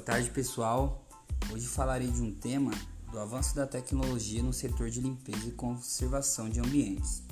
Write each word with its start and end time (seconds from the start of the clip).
tarde, 0.00 0.28
pessoal. 0.30 1.06
Hoje 1.52 1.68
falarei 1.68 2.10
de 2.10 2.20
um 2.20 2.34
tema 2.34 2.72
do 3.12 3.18
avanço 3.20 3.54
da 3.54 3.64
tecnologia 3.64 4.42
no 4.42 4.52
setor 4.52 4.90
de 4.90 5.00
limpeza 5.00 5.46
e 5.46 5.52
conservação 5.52 6.48
de 6.48 6.58
ambientes. 6.58 7.22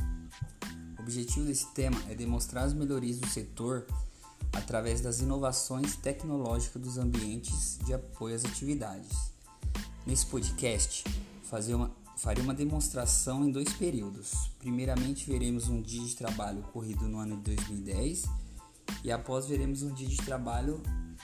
O 0.96 1.02
objetivo 1.02 1.46
desse 1.46 1.66
tema 1.74 2.00
é 2.08 2.14
demonstrar 2.14 2.64
as 2.64 2.72
melhorias 2.72 3.18
do 3.18 3.26
setor 3.26 3.84
através 4.52 5.00
das 5.00 5.20
inovações 5.20 5.96
tecnológicas 5.96 6.80
dos 6.80 6.98
ambientes 6.98 7.78
de 7.84 7.94
apoio 7.94 8.36
às 8.36 8.44
atividades. 8.44 9.32
Nesse 10.06 10.26
podcast, 10.26 11.04
uma, 11.74 11.90
farei 12.16 12.44
uma 12.44 12.54
demonstração 12.54 13.44
em 13.44 13.50
dois 13.50 13.72
períodos. 13.72 14.52
Primeiramente, 14.60 15.26
veremos 15.26 15.68
um 15.68 15.82
dia 15.82 16.04
de 16.04 16.14
trabalho 16.14 16.60
ocorrido 16.60 17.08
no 17.08 17.18
ano 17.18 17.36
de 17.38 17.56
2010 17.56 18.24
e 19.02 19.10
após 19.10 19.46
veremos 19.46 19.82
um 19.82 19.92
dia 19.92 20.06
de 20.06 20.18
trabalho 20.18 20.80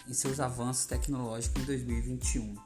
em 0.08 0.14
seus 0.14 0.40
avanços 0.40 0.86
tecnológicos 0.86 1.62
em 1.62 1.66
2021. 1.66 2.56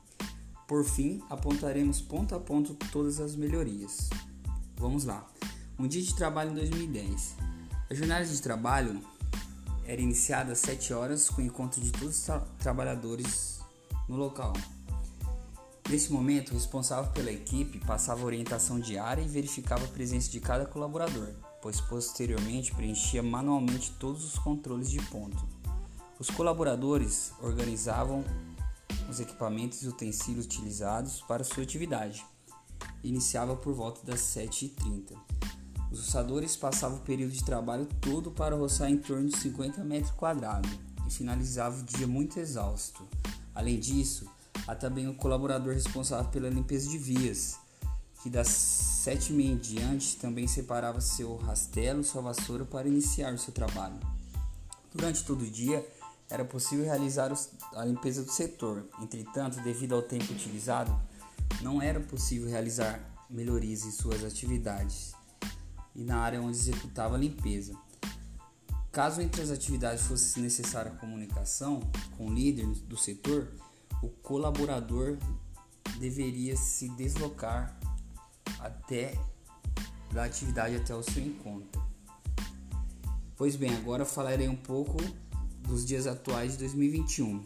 Por 0.69 0.85
fim, 0.85 1.23
apontaremos 1.29 2.01
ponto 2.01 2.35
a 2.35 2.41
ponto 2.41 2.75
todas 2.93 3.21
as 3.21 3.35
melhorias. 3.35 4.09
Vamos 4.77 5.05
lá. 5.05 5.27
Um 5.79 5.87
dia 5.87 6.03
de 6.03 6.15
trabalho 6.15 6.53
em 6.53 6.55
2010. 6.55 7.37
A 7.91 7.95
jornada 7.95 8.25
de 8.25 8.41
trabalho 8.41 9.03
era 9.85 10.01
iniciada 10.01 10.53
às 10.53 10.61
7 10.61 10.95
horas 10.95 11.29
com 11.29 11.43
o 11.43 11.45
encontro 11.45 11.81
de 11.81 11.91
todos 11.91 12.17
os 12.17 12.25
tra 12.25 12.41
trabalhadores 12.59 13.61
no 14.09 14.17
local. 14.17 14.53
Nesse 15.91 16.13
momento, 16.13 16.51
o 16.51 16.55
responsável 16.55 17.11
pela 17.13 17.31
equipe 17.31 17.79
passava 17.81 18.25
orientação 18.25 18.79
diária 18.79 19.21
e 19.21 19.29
verificava 19.29 19.85
a 19.85 19.89
presença 19.89 20.31
de 20.31 20.41
cada 20.41 20.65
colaborador, 20.65 21.29
pois 21.61 21.81
posteriormente 21.81 22.75
preenchia 22.75 23.23
manualmente 23.23 23.93
todos 23.99 24.25
os 24.25 24.39
controles 24.39 24.91
de 24.91 25.03
ponto. 25.03 25.62
Os 26.23 26.31
colaboradores 26.31 27.33
organizavam 27.43 28.25
os 29.11 29.19
equipamentos 29.19 29.83
e 29.83 29.89
utensílios 29.89 30.45
utilizados 30.45 31.21
para 31.23 31.43
sua 31.43 31.65
atividade. 31.65 32.25
Iniciava 33.03 33.57
por 33.57 33.75
volta 33.75 34.07
das 34.07 34.21
7h30. 34.21 35.17
Os 35.91 35.99
roçadores 35.99 36.55
passavam 36.55 36.99
o 36.99 37.01
período 37.01 37.33
de 37.33 37.45
trabalho 37.45 37.89
todo 38.01 38.31
para 38.31 38.55
roçar 38.55 38.89
em 38.89 38.99
torno 38.99 39.31
de 39.31 39.37
50 39.37 39.83
metros 39.83 40.13
quadrados 40.13 40.71
e 41.09 41.11
finalizava 41.11 41.81
o 41.81 41.83
dia 41.83 42.07
muito 42.07 42.39
exausto. 42.39 43.05
Além 43.53 43.81
disso, 43.81 44.31
há 44.69 44.77
também 44.77 45.09
o 45.09 45.17
colaborador 45.17 45.75
responsável 45.75 46.31
pela 46.31 46.49
limpeza 46.49 46.89
de 46.89 46.99
vias, 46.99 47.59
que 48.23 48.31
das 48.31 48.47
7h30 48.47 49.41
em 49.41 49.57
diante 49.57 50.17
também 50.19 50.47
separava 50.47 51.01
seu 51.01 51.35
rastelo, 51.39 52.05
sua 52.05 52.23
vassoura 52.23 52.65
para 52.65 52.87
iniciar 52.87 53.35
o 53.35 53.39
seu 53.39 53.53
trabalho. 53.53 53.99
Durante 54.95 55.25
todo 55.25 55.43
o 55.43 55.51
dia, 55.51 55.85
era 56.33 56.47
possível 56.47 56.87
realizar 56.87 57.31
a 57.75 57.85
limpeza 57.85 58.23
do 58.23 58.33
setor. 58.33 58.89
Entretanto, 59.03 59.61
devido 59.61 59.95
ao 59.95 60.01
tempo 60.01 60.33
utilizado, 60.33 60.99
não 61.61 61.83
era 61.83 62.01
possível 62.01 62.49
realizar 62.49 62.99
melhorias 63.29 63.85
em 63.85 63.91
suas 63.91 64.25
atividades 64.25 65.13
e 65.95 66.03
na 66.03 66.17
área 66.17 66.41
onde 66.41 66.57
executava 66.57 67.17
a 67.17 67.19
limpeza. 67.19 67.77
Caso 68.91 69.21
entre 69.21 69.43
as 69.43 69.51
atividades 69.51 70.05
fosse 70.05 70.41
necessária 70.41 70.93
comunicação 70.93 71.81
com 72.17 72.29
o 72.29 72.33
líder 72.33 72.67
do 72.67 72.97
setor, 72.97 73.53
o 74.03 74.09
colaborador 74.09 75.19
deveria 75.99 76.57
se 76.57 76.89
deslocar 76.91 77.79
até 78.59 79.19
da 80.11 80.25
atividade 80.25 80.77
até 80.77 80.95
o 80.95 81.03
seu 81.03 81.23
encontro. 81.23 81.83
Pois 83.37 83.55
bem, 83.55 83.75
agora 83.77 84.07
falarei 84.07 84.49
um 84.49 84.57
pouco 84.57 84.97
dos 85.67 85.85
dias 85.85 86.07
atuais 86.07 86.53
de 86.53 86.59
2021. 86.59 87.45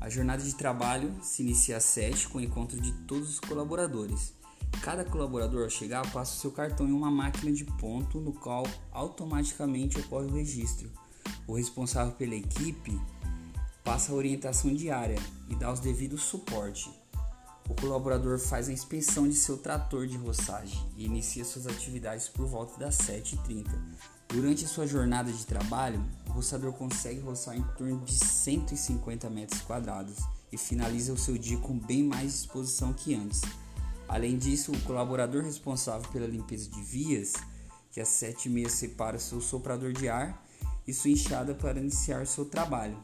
A 0.00 0.10
jornada 0.10 0.42
de 0.42 0.54
trabalho 0.54 1.14
se 1.22 1.42
inicia 1.42 1.78
às 1.78 1.84
7 1.84 2.28
com 2.28 2.38
o 2.38 2.40
encontro 2.40 2.80
de 2.80 2.92
todos 3.06 3.30
os 3.30 3.40
colaboradores. 3.40 4.34
Cada 4.82 5.04
colaborador 5.04 5.64
ao 5.64 5.70
chegar 5.70 6.10
passa 6.12 6.36
o 6.36 6.40
seu 6.40 6.50
cartão 6.50 6.86
em 6.86 6.92
uma 6.92 7.10
máquina 7.10 7.52
de 7.52 7.64
ponto 7.64 8.20
no 8.20 8.32
qual 8.32 8.64
automaticamente 8.92 9.98
ocorre 9.98 10.26
o 10.26 10.34
registro. 10.34 10.90
O 11.46 11.54
responsável 11.54 12.12
pela 12.14 12.34
equipe 12.34 13.00
passa 13.82 14.12
a 14.12 14.14
orientação 14.14 14.74
diária 14.74 15.18
e 15.48 15.54
dá 15.54 15.72
os 15.72 15.80
devidos 15.80 16.22
suporte. 16.22 16.90
O 17.68 17.74
colaborador 17.74 18.38
faz 18.38 18.68
a 18.68 18.72
inspeção 18.72 19.26
de 19.26 19.34
seu 19.34 19.56
trator 19.56 20.06
de 20.06 20.18
roçagem 20.18 20.78
e 20.98 21.06
inicia 21.06 21.44
suas 21.44 21.66
atividades 21.66 22.28
por 22.28 22.46
volta 22.46 22.78
das 22.78 22.98
7h30. 22.98 23.70
Durante 24.34 24.66
sua 24.66 24.84
jornada 24.84 25.32
de 25.32 25.46
trabalho, 25.46 26.04
o 26.26 26.32
roçador 26.32 26.72
consegue 26.72 27.20
roçar 27.20 27.56
em 27.56 27.62
torno 27.78 28.04
de 28.04 28.16
150 28.16 29.30
metros 29.30 29.60
quadrados 29.60 30.16
e 30.50 30.58
finaliza 30.58 31.12
o 31.12 31.16
seu 31.16 31.38
dia 31.38 31.56
com 31.58 31.78
bem 31.78 32.02
mais 32.02 32.32
disposição 32.32 32.92
que 32.92 33.14
antes. 33.14 33.42
Além 34.08 34.36
disso, 34.36 34.72
o 34.72 34.80
colaborador 34.80 35.44
responsável 35.44 36.10
pela 36.10 36.26
limpeza 36.26 36.68
de 36.68 36.82
vias, 36.82 37.34
que 37.92 38.00
às 38.00 38.08
7h30 38.08 38.68
separa 38.70 39.20
seu 39.20 39.40
soprador 39.40 39.92
de 39.92 40.08
ar 40.08 40.44
e 40.84 40.92
sua 40.92 41.10
enxada 41.10 41.54
para 41.54 41.78
iniciar 41.78 42.26
seu 42.26 42.44
trabalho. 42.44 42.98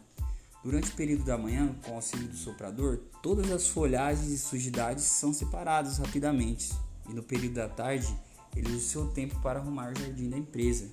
Durante 0.64 0.91
o 0.91 0.97
período 0.97 1.22
da 1.22 1.38
manhã, 1.38 1.72
com 1.84 1.92
o 1.92 1.94
auxílio 1.94 2.26
do 2.26 2.36
soprador, 2.36 2.98
todas 3.22 3.48
as 3.52 3.68
folhagens 3.68 4.32
e 4.32 4.36
sujidades 4.36 5.04
são 5.04 5.32
separadas 5.32 5.98
rapidamente, 5.98 6.72
e 7.08 7.14
no 7.14 7.22
período 7.22 7.54
da 7.54 7.68
tarde, 7.68 8.12
ele 8.56 8.66
usa 8.70 8.78
o 8.78 8.80
seu 8.80 9.06
tempo 9.12 9.41
para 9.41 9.60
arrumar 9.60 9.92
o 9.92 9.97
jardim 9.97 10.28
da 10.28 10.36
empresa. 10.36 10.91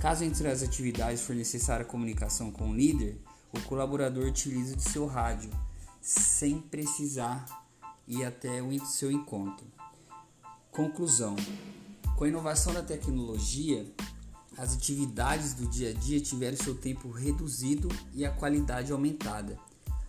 Caso 0.00 0.22
entre 0.22 0.46
as 0.46 0.62
atividades 0.62 1.22
for 1.22 1.34
necessária 1.34 1.84
comunicação 1.84 2.52
com 2.52 2.70
o 2.70 2.74
líder, 2.74 3.20
o 3.52 3.60
colaborador 3.62 4.26
utiliza 4.26 4.76
de 4.76 4.82
seu 4.82 5.06
rádio, 5.06 5.50
sem 6.00 6.60
precisar 6.60 7.44
ir 8.06 8.24
até 8.24 8.62
o 8.62 8.86
seu 8.86 9.10
encontro. 9.10 9.66
Conclusão: 10.70 11.34
com 12.14 12.22
a 12.22 12.28
inovação 12.28 12.72
da 12.72 12.80
tecnologia, 12.80 13.92
as 14.56 14.72
atividades 14.74 15.54
do 15.54 15.66
dia 15.66 15.90
a 15.90 15.92
dia 15.92 16.20
tiveram 16.20 16.56
seu 16.56 16.76
tempo 16.76 17.10
reduzido 17.10 17.88
e 18.14 18.24
a 18.24 18.30
qualidade 18.30 18.92
aumentada. 18.92 19.58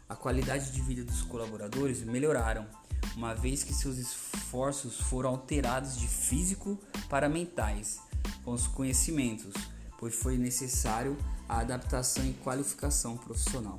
A 0.07 0.15
qualidade 0.15 0.71
de 0.71 0.81
vida 0.81 1.03
dos 1.03 1.23
colaboradores 1.23 2.03
melhoraram, 2.03 2.67
uma 3.15 3.33
vez 3.33 3.63
que 3.63 3.73
seus 3.73 3.97
esforços 3.97 4.99
foram 4.99 5.31
alterados 5.31 5.97
de 5.97 6.07
físico 6.07 6.79
para 7.09 7.27
mentais, 7.27 7.99
com 8.43 8.51
os 8.51 8.67
conhecimentos 8.67 9.53
pois 9.99 10.15
foi 10.15 10.37
necessário 10.37 11.17
a 11.47 11.59
adaptação 11.59 12.25
e 12.25 12.33
qualificação 12.33 13.17
profissional. 13.17 13.77